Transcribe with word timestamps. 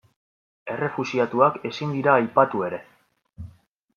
Errefuxiatuak 0.75 1.59
ezin 1.69 1.93
dira 1.97 2.15
aipatu 2.21 2.65
ere. 2.69 2.83